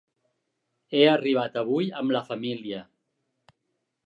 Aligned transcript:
He 0.95 1.03
arribat 1.11 1.59
avui 1.63 1.93
amb 2.01 2.15
la 2.17 2.23
família. 2.33 2.81